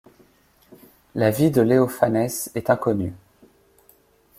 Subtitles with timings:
[1.13, 3.13] La vie de Léophanès est inconnue.